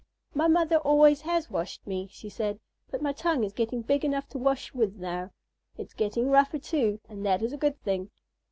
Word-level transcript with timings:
"My 0.33 0.47
mother 0.47 0.77
always 0.77 1.21
has 1.21 1.51
washed 1.51 1.85
me," 1.85 2.07
she 2.11 2.27
said, 2.27 2.59
"but 2.89 3.03
my 3.03 3.13
tongue 3.13 3.43
is 3.43 3.53
getting 3.53 3.83
big 3.83 4.03
enough 4.03 4.27
to 4.29 4.39
wash 4.39 4.73
with 4.73 4.95
now. 4.95 5.29
It 5.77 5.83
is 5.83 5.93
getting 5.93 6.31
rougher, 6.31 6.57
too, 6.57 6.99
and 7.07 7.23
that 7.23 7.43
is 7.43 7.53
a 7.53 7.57
good 7.57 7.79
thing. 7.83 8.09